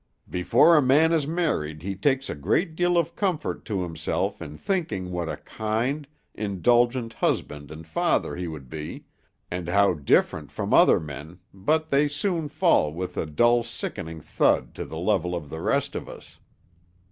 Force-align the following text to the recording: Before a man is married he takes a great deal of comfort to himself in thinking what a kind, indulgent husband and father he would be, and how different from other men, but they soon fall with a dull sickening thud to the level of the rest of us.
Before 0.31 0.75
a 0.75 0.81
man 0.81 1.11
is 1.13 1.27
married 1.27 1.83
he 1.83 1.93
takes 1.93 2.27
a 2.27 2.33
great 2.33 2.75
deal 2.75 2.97
of 2.97 3.15
comfort 3.15 3.65
to 3.65 3.83
himself 3.83 4.41
in 4.41 4.57
thinking 4.57 5.11
what 5.11 5.29
a 5.29 5.37
kind, 5.37 6.07
indulgent 6.33 7.13
husband 7.13 7.69
and 7.69 7.85
father 7.85 8.35
he 8.35 8.47
would 8.47 8.67
be, 8.67 9.05
and 9.51 9.69
how 9.69 9.93
different 9.93 10.51
from 10.51 10.73
other 10.73 10.99
men, 10.99 11.37
but 11.53 11.89
they 11.89 12.07
soon 12.07 12.49
fall 12.49 12.91
with 12.91 13.15
a 13.15 13.27
dull 13.27 13.61
sickening 13.61 14.21
thud 14.21 14.73
to 14.73 14.85
the 14.85 14.97
level 14.97 15.35
of 15.35 15.51
the 15.51 15.61
rest 15.61 15.95
of 15.95 16.09
us. 16.09 16.39